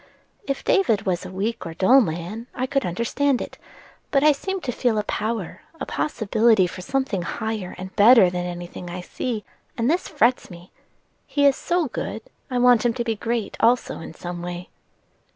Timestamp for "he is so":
11.27-11.87